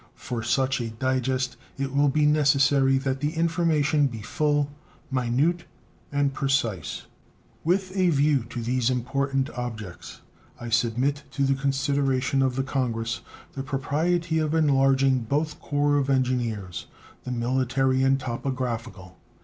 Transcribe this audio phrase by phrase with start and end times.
[0.15, 4.71] For such a digest it will be necessary that the information be full,
[5.11, 5.65] minute,
[6.11, 7.03] and precise.
[7.63, 10.21] With a view to these important objects,
[10.59, 13.21] I submit to the consideration of the Congress
[13.53, 16.87] the propriety of enlarging both the corps of engineers
[17.23, 19.19] the military and topographical.